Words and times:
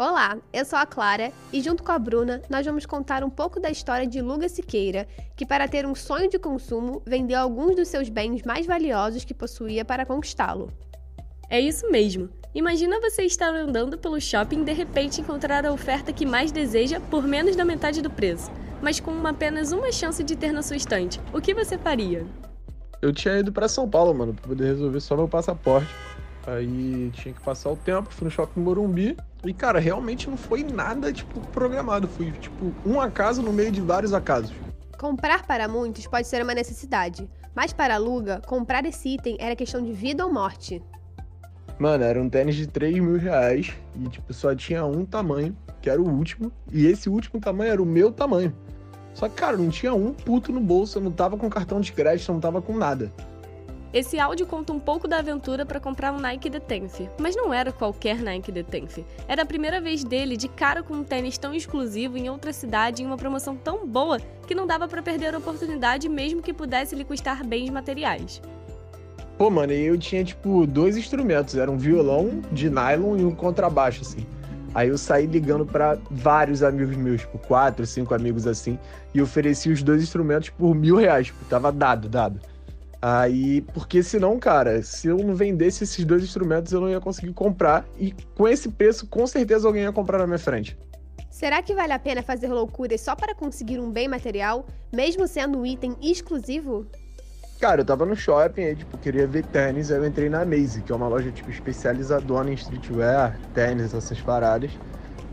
Olá, 0.00 0.38
eu 0.50 0.64
sou 0.64 0.78
a 0.78 0.86
Clara 0.86 1.30
e 1.52 1.60
junto 1.60 1.82
com 1.82 1.92
a 1.92 1.98
Bruna 1.98 2.40
nós 2.48 2.64
vamos 2.64 2.86
contar 2.86 3.22
um 3.22 3.28
pouco 3.28 3.60
da 3.60 3.68
história 3.68 4.06
de 4.06 4.22
Luga 4.22 4.48
Siqueira, 4.48 5.06
que 5.36 5.44
para 5.44 5.68
ter 5.68 5.84
um 5.84 5.94
sonho 5.94 6.30
de 6.30 6.38
consumo 6.38 7.02
vendeu 7.04 7.38
alguns 7.38 7.76
dos 7.76 7.88
seus 7.88 8.08
bens 8.08 8.42
mais 8.42 8.64
valiosos 8.64 9.26
que 9.26 9.34
possuía 9.34 9.84
para 9.84 10.06
conquistá-lo. 10.06 10.72
É 11.50 11.60
isso 11.60 11.90
mesmo. 11.90 12.30
Imagina 12.54 12.98
você 12.98 13.24
estar 13.24 13.54
andando 13.54 13.98
pelo 13.98 14.18
shopping 14.18 14.62
e 14.62 14.64
de 14.64 14.72
repente 14.72 15.20
encontrar 15.20 15.66
a 15.66 15.70
oferta 15.70 16.14
que 16.14 16.24
mais 16.24 16.50
deseja 16.50 16.98
por 16.98 17.22
menos 17.24 17.54
da 17.54 17.62
metade 17.62 18.00
do 18.00 18.08
preço, 18.08 18.50
mas 18.80 19.00
com 19.00 19.10
uma, 19.10 19.32
apenas 19.32 19.70
uma 19.70 19.92
chance 19.92 20.24
de 20.24 20.34
ter 20.34 20.50
na 20.50 20.62
sua 20.62 20.78
estante. 20.78 21.20
O 21.30 21.42
que 21.42 21.52
você 21.52 21.76
faria? 21.76 22.24
Eu 23.02 23.12
tinha 23.12 23.36
ido 23.36 23.52
para 23.52 23.68
São 23.68 23.86
Paulo, 23.86 24.14
mano, 24.14 24.32
para 24.32 24.48
poder 24.48 24.64
resolver 24.64 25.00
só 25.00 25.14
meu 25.14 25.28
passaporte. 25.28 25.94
Aí 26.46 27.10
tinha 27.10 27.34
que 27.34 27.40
passar 27.42 27.70
o 27.70 27.76
tempo, 27.76 28.08
fui 28.10 28.24
no 28.24 28.30
shopping 28.30 28.60
Morumbi. 28.60 29.14
E, 29.44 29.54
cara, 29.54 29.78
realmente 29.78 30.28
não 30.28 30.36
foi 30.36 30.62
nada, 30.62 31.12
tipo, 31.12 31.40
programado. 31.48 32.06
Foi, 32.06 32.30
tipo, 32.32 32.72
um 32.84 33.00
acaso 33.00 33.42
no 33.42 33.52
meio 33.52 33.72
de 33.72 33.80
vários 33.80 34.12
acasos. 34.12 34.52
Comprar 34.98 35.46
para 35.46 35.66
muitos 35.66 36.06
pode 36.06 36.26
ser 36.26 36.42
uma 36.42 36.54
necessidade, 36.54 37.28
mas 37.54 37.72
para 37.72 37.94
a 37.94 37.98
Luga, 37.98 38.42
comprar 38.46 38.84
esse 38.84 39.14
item 39.14 39.36
era 39.40 39.56
questão 39.56 39.82
de 39.82 39.92
vida 39.92 40.24
ou 40.26 40.32
morte. 40.32 40.82
Mano, 41.78 42.04
era 42.04 42.20
um 42.20 42.28
tênis 42.28 42.56
de 42.56 42.66
3 42.66 42.98
mil 42.98 43.16
reais 43.16 43.72
e, 43.96 44.08
tipo, 44.08 44.34
só 44.34 44.54
tinha 44.54 44.84
um 44.84 45.06
tamanho, 45.06 45.56
que 45.80 45.88
era 45.88 46.00
o 46.00 46.06
último, 46.06 46.52
e 46.70 46.86
esse 46.86 47.08
último 47.08 47.40
tamanho 47.40 47.72
era 47.72 47.82
o 47.82 47.86
meu 47.86 48.12
tamanho. 48.12 48.54
Só 49.14 49.26
que, 49.26 49.36
cara, 49.36 49.56
não 49.56 49.70
tinha 49.70 49.94
um 49.94 50.12
puto 50.12 50.52
no 50.52 50.60
bolso, 50.60 50.98
eu 50.98 51.02
não 51.02 51.10
tava 51.10 51.38
com 51.38 51.48
cartão 51.48 51.80
de 51.80 51.92
crédito, 51.92 52.30
não 52.30 52.40
tava 52.40 52.60
com 52.60 52.76
nada. 52.76 53.10
Esse 53.92 54.20
áudio 54.20 54.46
conta 54.46 54.72
um 54.72 54.78
pouco 54.78 55.08
da 55.08 55.18
aventura 55.18 55.66
para 55.66 55.80
comprar 55.80 56.12
um 56.12 56.20
Nike 56.20 56.48
The 56.48 56.60
Tenth, 56.60 57.10
mas 57.18 57.34
não 57.34 57.52
era 57.52 57.72
qualquer 57.72 58.22
Nike 58.22 58.52
The 58.52 58.62
Tenth. 58.62 59.04
Era 59.26 59.42
a 59.42 59.46
primeira 59.46 59.80
vez 59.80 60.04
dele 60.04 60.36
de 60.36 60.46
cara 60.46 60.80
com 60.80 60.94
um 60.94 61.02
tênis 61.02 61.36
tão 61.36 61.52
exclusivo 61.52 62.16
em 62.16 62.30
outra 62.30 62.52
cidade 62.52 63.02
em 63.02 63.06
uma 63.06 63.16
promoção 63.16 63.56
tão 63.56 63.84
boa 63.84 64.20
que 64.46 64.54
não 64.54 64.64
dava 64.64 64.86
para 64.86 65.02
perder 65.02 65.34
a 65.34 65.38
oportunidade 65.38 66.08
mesmo 66.08 66.40
que 66.40 66.52
pudesse 66.52 66.94
lhe 66.94 67.04
custar 67.04 67.44
bens 67.44 67.68
materiais. 67.68 68.40
Pô, 69.36 69.50
mano, 69.50 69.72
eu 69.72 69.98
tinha 69.98 70.22
tipo 70.22 70.68
dois 70.68 70.96
instrumentos, 70.96 71.56
era 71.56 71.68
um 71.68 71.76
violão 71.76 72.42
de 72.52 72.70
nylon 72.70 73.16
e 73.16 73.24
um 73.24 73.34
contrabaixo 73.34 74.02
assim. 74.02 74.24
Aí 74.72 74.88
eu 74.88 74.96
saí 74.96 75.26
ligando 75.26 75.66
para 75.66 75.98
vários 76.08 76.62
amigos 76.62 76.96
meus, 76.96 77.22
tipo, 77.22 77.38
quatro, 77.38 77.84
cinco 77.84 78.14
amigos 78.14 78.46
assim, 78.46 78.78
e 79.12 79.20
ofereci 79.20 79.68
os 79.68 79.82
dois 79.82 80.00
instrumentos 80.00 80.50
por 80.50 80.76
mil 80.76 80.94
reais. 80.94 81.26
Tipo, 81.26 81.44
tava 81.46 81.72
dado, 81.72 82.08
dado. 82.08 82.38
Aí, 83.02 83.62
porque 83.72 84.02
senão, 84.02 84.38
cara, 84.38 84.82
se 84.82 85.08
eu 85.08 85.16
não 85.18 85.34
vendesse 85.34 85.84
esses 85.84 86.04
dois 86.04 86.22
instrumentos, 86.22 86.72
eu 86.72 86.80
não 86.80 86.90
ia 86.90 87.00
conseguir 87.00 87.32
comprar. 87.32 87.86
E 87.98 88.14
com 88.36 88.46
esse 88.46 88.68
preço, 88.68 89.06
com 89.06 89.26
certeza 89.26 89.66
alguém 89.66 89.84
ia 89.84 89.92
comprar 89.92 90.18
na 90.18 90.26
minha 90.26 90.38
frente. 90.38 90.76
Será 91.30 91.62
que 91.62 91.74
vale 91.74 91.92
a 91.92 91.98
pena 91.98 92.22
fazer 92.22 92.48
loucuras 92.48 93.00
só 93.00 93.16
para 93.16 93.34
conseguir 93.34 93.78
um 93.78 93.90
bem 93.90 94.06
material, 94.08 94.66
mesmo 94.92 95.26
sendo 95.26 95.58
um 95.58 95.64
item 95.64 95.96
exclusivo? 96.02 96.86
Cara, 97.58 97.82
eu 97.82 97.84
tava 97.84 98.04
no 98.04 98.16
shopping, 98.16 98.62
aí, 98.64 98.76
tipo, 98.76 98.98
queria 98.98 99.26
ver 99.26 99.44
tênis, 99.46 99.90
aí 99.90 99.98
eu 99.98 100.06
entrei 100.06 100.28
na 100.28 100.44
Maze, 100.44 100.82
que 100.82 100.92
é 100.92 100.94
uma 100.94 101.08
loja, 101.08 101.30
tipo, 101.30 101.50
especializadona 101.50 102.50
em 102.50 102.54
streetwear, 102.54 103.38
tênis, 103.54 103.94
essas 103.94 104.20
paradas. 104.20 104.72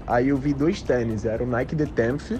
Aí 0.05 0.29
eu 0.29 0.37
vi 0.37 0.53
dois 0.53 0.81
tênis, 0.81 1.25
era 1.25 1.43
o 1.43 1.47
Nike 1.47 1.75
The 1.75 1.85
Tenth, 1.85 2.39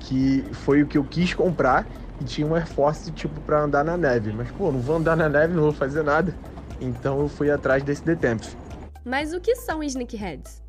que 0.00 0.44
foi 0.52 0.82
o 0.82 0.86
que 0.86 0.98
eu 0.98 1.04
quis 1.04 1.32
comprar, 1.32 1.86
e 2.22 2.24
tinha 2.24 2.46
um 2.46 2.54
Air 2.54 2.66
Force, 2.66 3.10
tipo, 3.12 3.38
pra 3.42 3.62
andar 3.62 3.84
na 3.84 3.96
neve. 3.96 4.32
Mas, 4.32 4.50
pô, 4.52 4.72
não 4.72 4.80
vou 4.80 4.96
andar 4.96 5.16
na 5.16 5.28
neve, 5.28 5.54
não 5.54 5.64
vou 5.64 5.72
fazer 5.72 6.02
nada. 6.02 6.34
Então 6.80 7.20
eu 7.20 7.28
fui 7.28 7.50
atrás 7.50 7.82
desse 7.82 8.02
Detemp. 8.02 8.42
Mas 9.04 9.34
o 9.34 9.40
que 9.40 9.54
são 9.56 9.82
sneakerheads? 9.82 10.62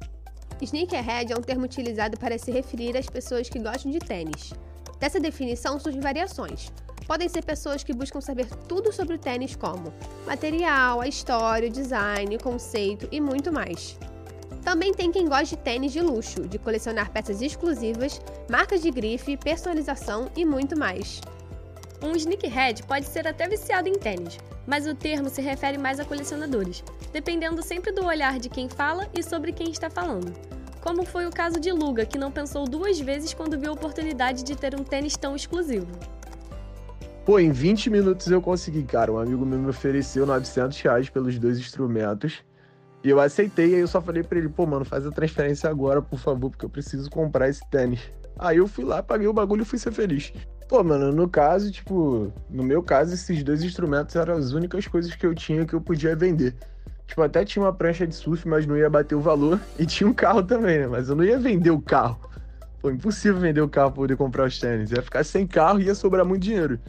Sneakerhead 0.61 1.31
é 1.31 1.37
um 1.37 1.41
termo 1.41 1.65
utilizado 1.65 2.17
para 2.17 2.37
se 2.37 2.51
referir 2.51 2.97
às 2.97 3.07
pessoas 3.07 3.49
que 3.49 3.59
gostam 3.59 3.91
de 3.91 3.99
tênis. 3.99 4.53
Dessa 4.99 5.19
definição 5.19 5.79
surgem 5.79 6.01
variações. 6.01 6.71
Podem 7.07 7.27
ser 7.27 7.43
pessoas 7.43 7.83
que 7.83 7.93
buscam 7.93 8.21
saber 8.21 8.47
tudo 8.67 8.93
sobre 8.93 9.15
o 9.15 9.19
tênis, 9.19 9.55
como 9.55 9.93
material, 10.25 11.01
a 11.01 11.07
história, 11.07 11.67
o 11.67 11.71
design, 11.71 12.35
o 12.35 12.41
conceito 12.41 13.07
e 13.11 13.19
muito 13.19 13.51
mais. 13.51 13.97
Também 14.63 14.93
tem 14.93 15.11
quem 15.11 15.27
gosta 15.27 15.57
de 15.57 15.57
tênis 15.57 15.91
de 15.91 15.99
luxo, 15.99 16.47
de 16.47 16.57
colecionar 16.57 17.11
peças 17.11 17.41
exclusivas, 17.41 18.21
marcas 18.49 18.81
de 18.81 18.89
grife, 18.89 19.35
personalização 19.35 20.29
e 20.37 20.45
muito 20.45 20.79
mais. 20.79 21.19
Um 22.03 22.17
sneakerhead 22.17 22.83
pode 22.83 23.05
ser 23.05 23.25
até 23.25 23.47
viciado 23.47 23.87
em 23.87 23.93
tênis, 23.93 24.37
mas 24.67 24.85
o 24.85 24.93
termo 24.93 25.29
se 25.29 25.41
refere 25.41 25.77
mais 25.77 26.01
a 26.01 26.05
colecionadores, 26.05 26.83
dependendo 27.13 27.63
sempre 27.63 27.93
do 27.93 28.05
olhar 28.05 28.39
de 28.39 28.49
quem 28.49 28.67
fala 28.67 29.07
e 29.13 29.23
sobre 29.23 29.53
quem 29.53 29.71
está 29.71 29.89
falando. 29.89 30.33
Como 30.81 31.05
foi 31.05 31.25
o 31.25 31.31
caso 31.31 31.61
de 31.61 31.71
Luga, 31.71 32.05
que 32.05 32.17
não 32.17 32.29
pensou 32.29 32.65
duas 32.65 32.99
vezes 32.99 33.33
quando 33.33 33.57
viu 33.57 33.69
a 33.69 33.73
oportunidade 33.73 34.43
de 34.43 34.53
ter 34.53 34.75
um 34.75 34.83
tênis 34.83 35.15
tão 35.15 35.33
exclusivo. 35.33 35.87
Pô, 37.25 37.39
em 37.39 37.53
20 37.53 37.89
minutos 37.89 38.29
eu 38.29 38.41
consegui, 38.41 38.83
cara. 38.83 39.13
Um 39.13 39.17
amigo 39.17 39.45
meu 39.45 39.57
me 39.57 39.69
ofereceu 39.69 40.25
900 40.25 40.81
reais 40.81 41.09
pelos 41.09 41.39
dois 41.39 41.57
instrumentos. 41.57 42.43
E 43.01 43.09
eu 43.09 43.19
aceitei, 43.21 43.75
aí 43.75 43.79
eu 43.79 43.87
só 43.87 44.01
falei 44.01 44.23
pra 44.23 44.37
ele, 44.37 44.49
pô, 44.49 44.65
mano, 44.65 44.83
faz 44.83 45.05
a 45.05 45.11
transferência 45.11 45.69
agora, 45.69 46.01
por 46.01 46.19
favor, 46.19 46.49
porque 46.49 46.65
eu 46.65 46.69
preciso 46.69 47.09
comprar 47.09 47.47
esse 47.47 47.65
tênis. 47.69 48.01
Aí 48.37 48.57
eu 48.57 48.67
fui 48.67 48.83
lá, 48.83 49.01
paguei 49.01 49.27
o 49.27 49.33
bagulho 49.33 49.61
e 49.61 49.65
fui 49.65 49.79
ser 49.79 49.93
feliz. 49.93 50.33
Pô, 50.73 50.83
mano, 50.83 51.11
no 51.11 51.29
caso, 51.29 51.71
tipo, 51.71 52.33
no 52.49 52.63
meu 52.63 52.81
caso, 52.81 53.13
esses 53.13 53.43
dois 53.43 53.61
instrumentos 53.61 54.15
eram 54.15 54.33
as 54.33 54.53
únicas 54.53 54.87
coisas 54.87 55.13
que 55.13 55.23
eu 55.23 55.35
tinha 55.35 55.67
que 55.67 55.75
eu 55.75 55.79
podia 55.79 56.15
vender. 56.15 56.55
Tipo, 57.05 57.21
até 57.21 57.45
tinha 57.45 57.63
uma 57.63 57.71
prancha 57.71 58.07
de 58.07 58.15
surf, 58.15 58.47
mas 58.47 58.65
não 58.65 58.75
ia 58.75 58.89
bater 58.89 59.13
o 59.13 59.21
valor. 59.21 59.59
E 59.77 59.85
tinha 59.85 60.09
um 60.09 60.13
carro 60.15 60.41
também, 60.41 60.79
né? 60.79 60.87
Mas 60.87 61.09
eu 61.09 61.15
não 61.15 61.23
ia 61.23 61.37
vender 61.37 61.69
o 61.69 61.79
carro. 61.79 62.19
Pô, 62.81 62.89
impossível 62.89 63.39
vender 63.39 63.61
o 63.61 63.69
carro 63.69 63.91
pra 63.91 63.97
poder 63.97 64.17
comprar 64.17 64.47
os 64.47 64.59
tênis. 64.59 64.89
Ia 64.89 65.03
ficar 65.03 65.23
sem 65.23 65.45
carro 65.45 65.79
e 65.79 65.83
ia 65.83 65.93
sobrar 65.93 66.25
muito 66.25 66.41
dinheiro. 66.41 66.79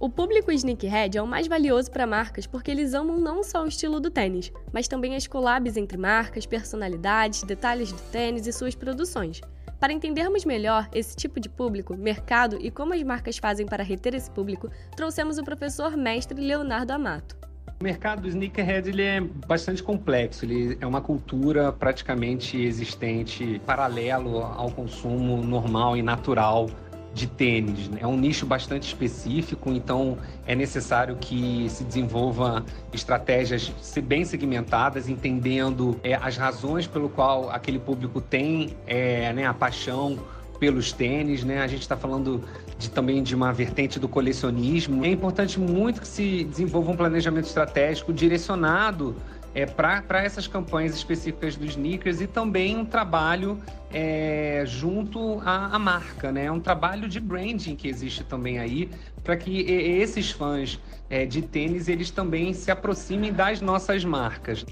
O 0.00 0.08
público 0.08 0.50
sneakerhead 0.50 1.18
é 1.18 1.20
o 1.20 1.26
mais 1.26 1.46
valioso 1.46 1.90
para 1.90 2.06
marcas 2.06 2.46
porque 2.46 2.70
eles 2.70 2.94
amam 2.94 3.18
não 3.18 3.42
só 3.42 3.64
o 3.64 3.68
estilo 3.68 4.00
do 4.00 4.10
tênis, 4.10 4.50
mas 4.72 4.88
também 4.88 5.14
as 5.14 5.26
collabs 5.26 5.76
entre 5.76 5.98
marcas, 5.98 6.46
personalidades, 6.46 7.42
detalhes 7.42 7.92
do 7.92 8.00
tênis 8.10 8.46
e 8.46 8.52
suas 8.52 8.74
produções. 8.74 9.42
Para 9.78 9.92
entendermos 9.92 10.44
melhor 10.44 10.88
esse 10.92 11.14
tipo 11.14 11.38
de 11.38 11.48
público, 11.48 11.96
mercado 11.96 12.58
e 12.60 12.70
como 12.70 12.94
as 12.94 13.02
marcas 13.02 13.38
fazem 13.38 13.66
para 13.66 13.82
reter 13.82 14.14
esse 14.14 14.30
público, 14.30 14.70
trouxemos 14.96 15.38
o 15.38 15.44
professor 15.44 15.96
mestre 15.96 16.40
Leonardo 16.40 16.92
Amato. 16.92 17.36
O 17.80 17.84
mercado 17.84 18.22
do 18.22 18.28
sneakerhead 18.28 18.88
ele 18.88 19.02
é 19.02 19.20
bastante 19.20 19.82
complexo, 19.82 20.44
ele 20.44 20.78
é 20.80 20.86
uma 20.86 21.00
cultura 21.00 21.72
praticamente 21.72 22.56
existente 22.56 23.60
paralelo 23.66 24.38
ao 24.38 24.70
consumo 24.70 25.42
normal 25.42 25.96
e 25.96 26.02
natural 26.02 26.70
de 27.14 27.28
tênis. 27.28 27.88
Né? 27.88 28.00
É 28.02 28.06
um 28.06 28.16
nicho 28.16 28.44
bastante 28.44 28.88
específico, 28.88 29.70
então 29.70 30.18
é 30.46 30.54
necessário 30.54 31.16
que 31.16 31.66
se 31.70 31.84
desenvolva 31.84 32.64
estratégias 32.92 33.72
bem 34.02 34.24
segmentadas, 34.24 35.08
entendendo 35.08 35.98
é, 36.02 36.14
as 36.14 36.36
razões 36.36 36.86
pelo 36.86 37.08
qual 37.08 37.48
aquele 37.50 37.78
público 37.78 38.20
tem 38.20 38.76
é, 38.86 39.32
né, 39.32 39.46
a 39.46 39.54
paixão 39.54 40.18
pelos 40.58 40.92
tênis, 40.92 41.44
né? 41.44 41.60
A 41.62 41.66
gente 41.66 41.82
está 41.82 41.96
falando 41.96 42.42
de, 42.78 42.88
também 42.88 43.22
de 43.22 43.34
uma 43.34 43.52
vertente 43.52 43.98
do 43.98 44.08
colecionismo. 44.08 45.04
É 45.04 45.08
importante 45.08 45.58
muito 45.58 46.00
que 46.00 46.08
se 46.08 46.44
desenvolva 46.44 46.92
um 46.92 46.96
planejamento 46.96 47.46
estratégico 47.46 48.12
direcionado 48.12 49.16
é, 49.54 49.64
para 49.64 50.22
essas 50.22 50.46
campanhas 50.46 50.94
específicas 50.94 51.56
dos 51.56 51.70
sneakers 51.70 52.20
e 52.20 52.26
também 52.26 52.76
um 52.76 52.84
trabalho 52.84 53.62
é, 53.92 54.64
junto 54.66 55.40
à, 55.40 55.74
à, 55.74 55.78
marca, 55.78 56.32
né? 56.32 56.50
Um 56.50 56.60
trabalho 56.60 57.08
de 57.08 57.20
branding 57.20 57.76
que 57.76 57.88
existe 57.88 58.24
também 58.24 58.58
aí 58.58 58.90
para 59.22 59.36
que 59.36 59.60
esses 59.60 60.30
fãs 60.30 60.80
é, 61.08 61.24
de 61.24 61.40
tênis 61.42 61.88
eles 61.88 62.10
também 62.10 62.52
se 62.52 62.70
aproximem 62.70 63.32
das 63.32 63.60
nossas 63.60 64.04
marcas. 64.04 64.66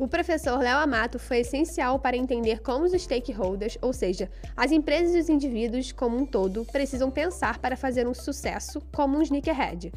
O 0.00 0.08
professor 0.08 0.58
Léo 0.58 0.78
Amato 0.78 1.18
foi 1.18 1.40
essencial 1.40 1.98
para 1.98 2.16
entender 2.16 2.62
como 2.62 2.86
os 2.86 2.92
stakeholders, 2.92 3.76
ou 3.82 3.92
seja, 3.92 4.30
as 4.56 4.72
empresas 4.72 5.14
e 5.14 5.18
os 5.18 5.28
indivíduos 5.28 5.92
como 5.92 6.16
um 6.16 6.24
todo, 6.24 6.64
precisam 6.72 7.10
pensar 7.10 7.58
para 7.58 7.76
fazer 7.76 8.08
um 8.08 8.14
sucesso 8.14 8.80
como 8.94 9.18
um 9.18 9.22
sneakerhead. 9.22 9.92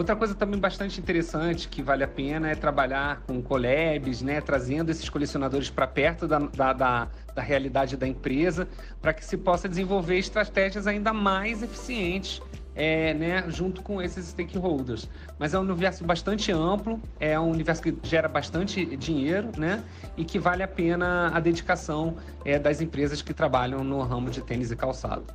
Outra 0.00 0.16
coisa 0.16 0.34
também 0.34 0.58
bastante 0.58 0.98
interessante 0.98 1.68
que 1.68 1.82
vale 1.82 2.02
a 2.02 2.08
pena 2.08 2.48
é 2.48 2.54
trabalhar 2.54 3.20
com 3.26 3.42
collabs, 3.42 4.22
né, 4.22 4.40
trazendo 4.40 4.88
esses 4.88 5.06
colecionadores 5.10 5.68
para 5.68 5.86
perto 5.86 6.26
da, 6.26 6.38
da, 6.38 6.72
da, 6.72 7.08
da, 7.34 7.42
realidade 7.42 7.98
da 7.98 8.08
empresa, 8.08 8.66
para 9.02 9.12
que 9.12 9.22
se 9.22 9.36
possa 9.36 9.68
desenvolver 9.68 10.16
estratégias 10.16 10.86
ainda 10.86 11.12
mais 11.12 11.62
eficientes 11.62 12.40
é, 12.74 13.12
né, 13.12 13.44
junto 13.48 13.82
com 13.82 14.00
esses 14.00 14.28
stakeholders. 14.28 15.06
Mas 15.38 15.52
é 15.52 15.58
um 15.58 15.62
universo 15.62 16.02
bastante 16.02 16.50
amplo, 16.50 16.98
é 17.20 17.38
um 17.38 17.50
universo 17.50 17.82
que 17.82 17.94
gera 18.02 18.26
bastante 18.26 18.96
dinheiro, 18.96 19.50
né, 19.58 19.84
e 20.16 20.24
que 20.24 20.38
vale 20.38 20.62
a 20.62 20.68
pena 20.68 21.28
a 21.28 21.38
dedicação 21.40 22.16
é, 22.42 22.58
das 22.58 22.80
empresas 22.80 23.20
que 23.20 23.34
trabalham 23.34 23.84
no 23.84 24.00
ramo 24.00 24.30
de 24.30 24.40
tênis 24.40 24.70
e 24.70 24.76
calçado. 24.76 25.26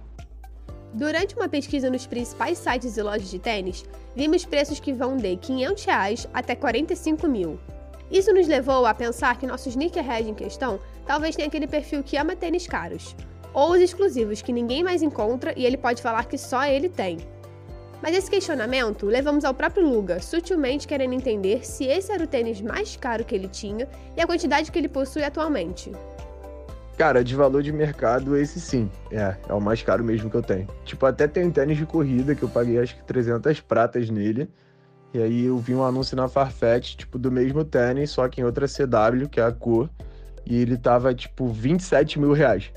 Durante 0.96 1.36
uma 1.36 1.50
pesquisa 1.50 1.90
nos 1.90 2.08
principais 2.08 2.58
sites 2.58 2.96
e 2.96 3.02
lojas 3.02 3.30
de 3.30 3.38
tênis, 3.38 3.84
vimos 4.16 4.46
preços 4.46 4.80
que 4.80 4.94
vão 4.94 5.18
de 5.18 5.36
500 5.36 5.84
reais 5.84 6.28
até 6.34 6.54
R$ 6.54 6.60
45 6.60 7.28
mil. 7.28 7.60
Isso 8.10 8.34
nos 8.34 8.48
levou 8.48 8.86
a 8.86 8.94
pensar 8.94 9.38
que 9.38 9.46
nosso 9.46 9.68
sneakerhead 9.68 10.30
em 10.30 10.34
questão 10.34 10.80
talvez 11.06 11.36
tenha 11.36 11.50
aquele 11.50 11.68
perfil 11.68 12.02
que 12.02 12.16
ama 12.16 12.34
tênis 12.34 12.66
caros. 12.66 13.14
Ou 13.54 13.72
os 13.72 13.82
exclusivos 13.82 14.42
que 14.42 14.54
ninguém 14.54 14.86
mais 14.86 15.02
encontra 15.02 15.54
e 15.58 15.66
ele 15.66 15.76
pode 15.76 16.02
falar 16.02 16.28
que 16.28 16.38
só 16.38 16.64
ele 16.64 16.88
tem. 16.88 17.18
Mas 18.02 18.16
esse 18.16 18.32
questionamento 18.32 19.06
levamos 19.06 19.44
ao 19.44 19.54
próprio 19.54 19.86
Luga, 19.86 20.22
sutilmente 20.22 20.88
querendo 20.88 21.14
entender 21.14 21.66
se 21.66 21.84
esse 21.84 22.10
era 22.10 22.24
o 22.24 22.28
tênis 22.28 22.62
mais 22.62 22.96
caro 22.96 23.26
que 23.26 23.36
ele 23.36 23.50
tinha 23.50 23.86
e 24.16 24.22
a 24.22 24.28
quantidade 24.28 24.72
que 24.72 24.80
ele 24.80 24.88
possui 24.88 25.26
atualmente. 25.26 25.92
Cara, 26.98 27.24
de 27.24 27.36
valor 27.36 27.62
de 27.62 27.74
mercado, 27.74 28.38
esse 28.38 28.60
sim. 28.60 28.90
É, 29.12 29.36
é 29.50 29.54
o 29.54 29.60
mais 29.60 29.84
caro 29.84 30.04
mesmo 30.04 30.30
que 30.30 30.38
eu 30.38 30.42
tenho. 30.42 30.68
Tipo, 30.86 31.06
até 31.06 31.28
tem 31.28 31.46
um 31.46 31.52
tênis 31.52 31.78
de 31.78 31.86
corrida 31.86 32.34
que 32.34 32.44
eu 32.44 32.50
paguei 32.50 32.80
acho 32.80 32.96
que 32.96 33.04
300 33.04 33.60
pratas 33.60 34.10
nele. 34.10 34.50
E 35.14 35.22
aí 35.22 35.46
eu 35.46 35.58
vi 35.58 35.76
um 35.76 35.84
anúncio 35.84 36.16
na 36.16 36.28
Farfetch, 36.28 36.96
tipo, 36.96 37.18
do 37.18 37.32
mesmo 37.32 37.66
tênis, 37.66 38.12
só 38.12 38.28
que 38.30 38.40
em 38.40 38.44
outra 38.46 38.66
CW, 38.66 39.28
que 39.30 39.40
é 39.40 39.44
a 39.44 39.52
cor. 39.52 39.90
E 40.46 40.56
ele 40.62 40.78
tava, 40.78 41.14
tipo, 41.14 41.48
27 41.48 42.20
mil 42.20 42.32
reais. 42.32 42.72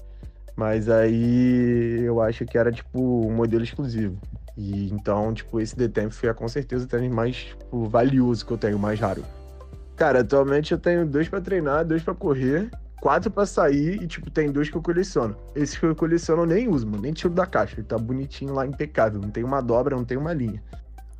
Mas 0.56 0.88
aí 0.88 2.00
eu 2.00 2.20
acho 2.20 2.44
que 2.44 2.58
era, 2.58 2.72
tipo, 2.72 3.00
um 3.26 3.32
modelo 3.32 3.62
exclusivo. 3.62 4.18
E 4.56 4.90
então, 4.90 5.32
tipo, 5.32 5.60
esse 5.60 5.76
The 5.76 6.10
foi 6.10 6.34
com 6.34 6.48
certeza 6.48 6.84
o 6.84 6.88
tênis 6.88 7.12
mais 7.12 7.36
tipo, 7.36 7.84
valioso 7.84 8.44
que 8.44 8.52
eu 8.52 8.58
tenho, 8.58 8.78
mais 8.78 8.98
raro. 8.98 9.24
Cara, 9.94 10.20
atualmente 10.20 10.72
eu 10.72 10.78
tenho 10.78 11.06
dois 11.06 11.28
para 11.28 11.40
treinar, 11.40 11.84
dois 11.84 12.02
para 12.02 12.14
correr, 12.14 12.68
quatro 13.00 13.30
para 13.30 13.46
sair 13.46 14.02
e, 14.02 14.06
tipo, 14.06 14.30
tem 14.30 14.50
dois 14.50 14.70
que 14.70 14.76
eu 14.76 14.82
coleciono. 14.82 15.36
Esses 15.54 15.78
que 15.78 15.86
eu 15.86 15.94
coleciono 15.94 16.42
eu 16.42 16.46
nem 16.46 16.68
uso, 16.68 16.86
mano, 16.86 17.02
nem 17.02 17.12
tiro 17.12 17.32
da 17.32 17.46
caixa. 17.46 17.76
Ele 17.76 17.86
tá 17.86 17.98
bonitinho 17.98 18.54
lá, 18.54 18.66
impecável. 18.66 19.20
Não 19.20 19.30
tem 19.30 19.44
uma 19.44 19.60
dobra, 19.60 19.96
não 19.96 20.04
tem 20.04 20.16
uma 20.16 20.32
linha. 20.32 20.62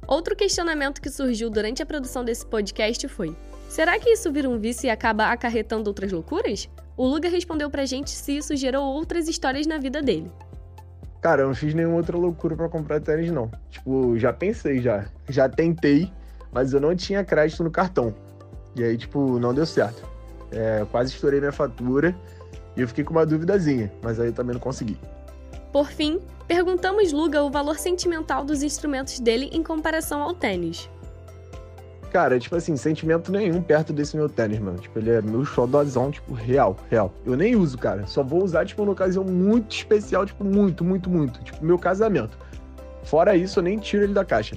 Outro 0.07 0.35
questionamento 0.35 1.01
que 1.03 1.11
surgiu 1.11 1.51
durante 1.51 1.83
a 1.83 1.87
produção 1.87 2.25
desse 2.25 2.45
podcast 2.47 3.07
foi: 3.09 3.37
será 3.69 3.99
que 3.99 4.11
isso 4.11 4.33
vira 4.33 4.49
um 4.49 4.59
vício 4.59 4.87
e 4.87 4.91
acaba 4.91 5.31
acarretando 5.31 5.89
outras 5.91 6.11
loucuras? 6.11 6.69
O 6.97 7.07
Luga 7.07 7.29
respondeu 7.29 7.71
pra 7.71 7.85
gente 7.85 8.11
se 8.11 8.39
isso 8.39 8.57
gerou 8.57 8.85
outras 8.85 9.29
histórias 9.29 9.67
na 9.67 9.79
vida 9.79 10.03
dele. 10.03 10.33
Cara, 11.21 11.43
eu 11.43 11.49
não 11.49 11.55
fiz 11.55 11.75
nenhuma 11.75 11.97
outra 11.97 12.17
loucura 12.17 12.57
para 12.57 12.69
comprar 12.69 13.01
tênis, 13.01 13.31
não. 13.31 13.51
Tipo, 13.71 14.19
já 14.19 14.33
pensei 14.33 14.81
já. 14.81 15.07
Já 15.29 15.49
tentei, 15.49 16.11
mas 16.53 16.73
eu 16.73 16.81
não 16.81 16.97
tinha 16.97 17.25
crédito 17.25 17.63
no 17.63 17.71
cartão. 17.71 18.15
E 18.75 18.83
aí, 18.83 18.97
tipo, 18.97 19.39
não 19.39 19.53
deu 19.53 19.67
certo. 19.67 20.18
É, 20.51 20.87
quase 20.91 21.13
estourei 21.13 21.41
minha 21.41 21.53
fatura 21.53 22.17
e 22.77 22.81
eu 22.81 22.89
fiquei 22.89 23.05
com 23.05 23.13
uma 23.13 23.27
duvidazinha, 23.27 23.93
mas 24.03 24.19
aí 24.19 24.29
eu 24.29 24.33
também 24.33 24.55
não 24.55 24.61
consegui. 24.61 24.99
Por 25.73 25.89
fim, 25.89 26.21
perguntamos 26.47 27.13
Luga 27.13 27.43
o 27.43 27.51
valor 27.51 27.79
sentimental 27.79 28.45
dos 28.45 28.63
instrumentos 28.63 29.21
dele 29.21 29.51
em 29.53 29.63
comparação 29.63 30.23
ao 30.23 30.35
tênis. 30.35 30.89
Cara, 32.11 32.39
tipo 32.39 32.57
assim, 32.57 32.75
sentimento 32.77 33.31
nenhum 33.31 33.61
perto 33.61 33.93
desse 33.93 34.17
meu 34.17 34.31
tênis, 34.31 34.59
mano. 34.59 34.79
Tipo, 34.79 34.99
ele 34.99 35.11
é 35.11 35.21
meu 35.21 35.45
xodózão, 35.45 36.11
tipo, 36.11 36.33
real, 36.33 36.77
real. 36.91 37.13
Eu 37.27 37.37
nem 37.37 37.55
uso, 37.55 37.77
cara. 37.77 38.07
Só 38.07 38.23
vou 38.23 38.43
usar, 38.43 38.65
tipo, 38.65 38.81
numa 38.83 38.93
ocasião 38.93 39.25
muito 39.25 39.77
especial, 39.77 40.25
tipo, 40.25 40.43
muito, 40.43 40.83
muito, 40.83 41.11
muito. 41.11 41.45
Tipo, 41.45 41.63
meu 41.63 41.79
casamento. 41.79 42.39
Fora 43.05 43.37
isso, 43.37 43.59
eu 43.59 43.63
nem 43.63 43.79
tiro 43.79 44.05
ele 44.05 44.15
da 44.15 44.25
caixa. 44.25 44.57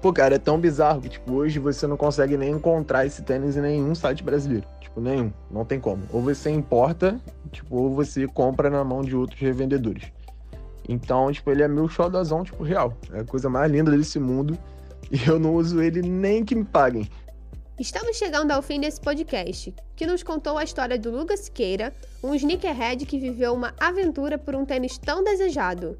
Pô, 0.00 0.12
cara, 0.12 0.36
é 0.36 0.38
tão 0.38 0.60
bizarro 0.60 1.00
que, 1.00 1.08
tipo, 1.08 1.32
hoje 1.34 1.58
você 1.58 1.84
não 1.86 1.96
consegue 1.96 2.36
nem 2.36 2.52
encontrar 2.52 3.04
esse 3.04 3.20
tênis 3.22 3.56
em 3.56 3.60
nenhum 3.60 3.94
site 3.96 4.22
brasileiro. 4.22 4.64
Tipo, 4.80 5.00
nenhum. 5.00 5.32
Não 5.50 5.64
tem 5.64 5.80
como. 5.80 6.04
Ou 6.12 6.22
você 6.22 6.50
importa, 6.50 7.20
tipo, 7.50 7.74
ou 7.76 7.90
você 7.90 8.26
compra 8.28 8.70
na 8.70 8.84
mão 8.84 9.02
de 9.02 9.16
outros 9.16 9.40
revendedores. 9.40 10.04
Então, 10.88 11.32
tipo, 11.32 11.50
ele 11.50 11.64
é 11.64 11.68
meu 11.68 11.88
xodózão, 11.88 12.44
tipo, 12.44 12.62
real. 12.62 12.96
É 13.12 13.20
a 13.20 13.24
coisa 13.24 13.50
mais 13.50 13.70
linda 13.70 13.90
desse 13.90 14.18
mundo. 14.18 14.56
E 15.10 15.26
eu 15.26 15.38
não 15.38 15.54
uso 15.54 15.80
ele 15.80 16.02
nem 16.02 16.44
que 16.44 16.54
me 16.54 16.64
paguem. 16.64 17.08
Estamos 17.80 18.18
chegando 18.18 18.50
ao 18.50 18.60
fim 18.60 18.78
desse 18.78 19.00
podcast, 19.00 19.74
que 19.96 20.04
nos 20.04 20.22
contou 20.22 20.58
a 20.58 20.64
história 20.64 20.98
do 20.98 21.10
Lucas 21.10 21.40
Siqueira, 21.40 21.94
um 22.22 22.34
sneakerhead 22.34 23.06
que 23.06 23.18
viveu 23.18 23.54
uma 23.54 23.72
aventura 23.80 24.36
por 24.36 24.54
um 24.54 24.66
tênis 24.66 24.98
tão 24.98 25.24
desejado. 25.24 25.96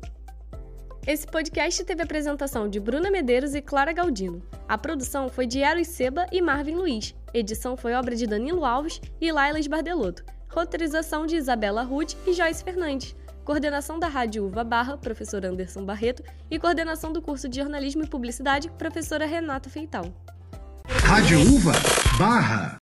Esse 1.08 1.26
podcast 1.26 1.82
teve 1.84 2.02
apresentação 2.02 2.68
de 2.68 2.78
Bruna 2.78 3.10
Medeiros 3.10 3.54
e 3.54 3.62
Clara 3.62 3.94
Galdino. 3.94 4.42
A 4.68 4.76
produção 4.76 5.30
foi 5.30 5.46
de 5.46 5.60
Eros 5.60 5.88
Seba 5.88 6.26
e 6.30 6.42
Marvin 6.42 6.74
Luiz. 6.74 7.14
Edição 7.32 7.78
foi 7.78 7.94
obra 7.94 8.14
de 8.14 8.26
Danilo 8.26 8.62
Alves 8.62 9.00
e 9.18 9.32
Laila 9.32 9.58
Bardelotto. 9.70 10.22
Roteirização 10.50 11.24
de 11.24 11.36
Isabela 11.36 11.82
Rude 11.82 12.14
e 12.26 12.34
Joyce 12.34 12.62
Fernandes. 12.62 13.16
Coordenação 13.42 13.98
da 13.98 14.06
Rádio 14.06 14.44
Uva 14.44 14.62
Barra, 14.62 14.98
professor 14.98 15.46
Anderson 15.46 15.82
Barreto, 15.82 16.22
e 16.50 16.58
coordenação 16.58 17.10
do 17.10 17.22
curso 17.22 17.48
de 17.48 17.58
Jornalismo 17.58 18.04
e 18.04 18.06
Publicidade, 18.06 18.70
professora 18.72 19.24
Renata 19.24 19.70
Feital. 19.70 20.12
Rádio 20.84 21.40
Uva 21.40 21.72
Barra. 22.18 22.76